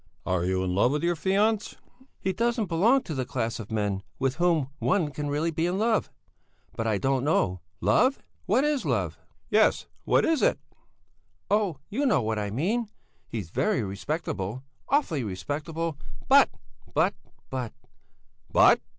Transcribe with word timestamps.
"Are 0.25 0.43
you 0.45 0.63
in 0.63 0.73
love 0.73 0.93
with 0.93 1.03
your 1.03 1.13
fiancé?" 1.15 1.75
"He 2.19 2.33
doesn't 2.33 2.65
belong 2.65 3.03
to 3.03 3.13
the 3.13 3.23
class 3.23 3.59
of 3.59 3.71
men 3.71 4.01
with 4.17 4.37
whom 4.37 4.69
one 4.79 5.11
can 5.11 5.29
really 5.29 5.51
be 5.51 5.67
in 5.67 5.77
love. 5.77 6.09
But 6.75 6.87
I 6.87 6.97
don't 6.97 7.23
know. 7.23 7.61
Love? 7.81 8.15
Hm! 8.15 8.23
What 8.47 8.63
is 8.63 8.83
love?" 8.83 9.19
"Yes, 9.51 9.85
what 10.05 10.25
is 10.25 10.41
it?" 10.41 10.57
"Oh, 11.51 11.77
you 11.87 12.07
know 12.07 12.23
what 12.23 12.39
I 12.39 12.49
mean. 12.49 12.89
He's 13.27 13.51
very 13.51 13.83
respectable, 13.83 14.63
awfully 14.89 15.23
respectable, 15.23 15.99
but, 16.27 16.49
but, 16.95 17.13
but...." 17.51 17.71
"But?" 18.51 18.81